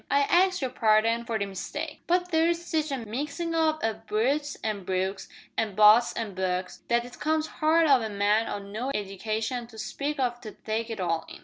I 0.09 0.21
ax 0.21 0.63
yer 0.63 0.69
parding 0.69 1.25
for 1.27 1.37
the 1.37 1.45
mistake, 1.45 2.01
but 2.07 2.31
there's 2.31 2.59
sitch 2.59 2.89
a 2.91 2.97
mixin' 3.05 3.53
up 3.53 3.81
o' 3.83 3.93
Brutes 4.07 4.57
an' 4.63 4.83
Brookes, 4.83 5.29
an' 5.55 5.75
Butts 5.75 6.11
an' 6.13 6.33
Bucks, 6.33 6.81
that 6.87 7.05
it 7.05 7.19
comes 7.19 7.45
hard 7.45 7.85
o' 7.87 8.01
a 8.01 8.09
man 8.09 8.47
o' 8.47 8.57
no 8.57 8.89
edication 8.95 9.67
to 9.67 9.77
speak 9.77 10.19
of 10.19 10.41
to 10.41 10.53
take 10.53 10.89
it 10.89 10.99
all 10.99 11.23
in. 11.29 11.37